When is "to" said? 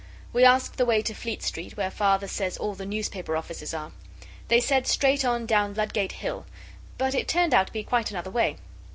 1.03-1.13, 7.67-7.73